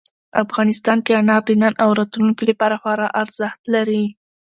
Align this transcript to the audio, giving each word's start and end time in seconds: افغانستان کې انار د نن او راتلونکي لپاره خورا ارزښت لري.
افغانستان 0.43 0.97
کې 1.05 1.11
انار 1.19 1.41
د 1.47 1.51
نن 1.61 1.73
او 1.83 1.89
راتلونکي 1.99 2.43
لپاره 2.51 2.75
خورا 2.81 3.07
ارزښت 3.21 3.61
لري. 3.73 4.03